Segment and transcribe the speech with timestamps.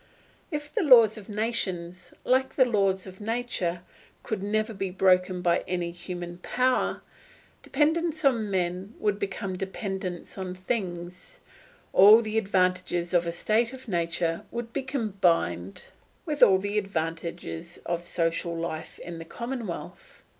[0.49, 3.81] If the laws of nations, like the laws of nature,
[4.23, 7.03] could never be broken by any human power,
[7.61, 11.39] dependence on men would become dependence on things;
[11.93, 15.83] all the advantages of a state of nature would be combined
[16.25, 20.23] with all the advantages of social life in the commonwealth.